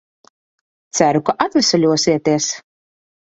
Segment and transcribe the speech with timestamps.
[0.99, 2.49] Ceru, ka atveseļosieties.